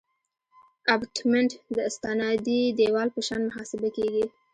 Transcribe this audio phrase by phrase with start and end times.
[0.95, 4.25] ابټمنټ د استنادي دیوال په شان محاسبه کیږي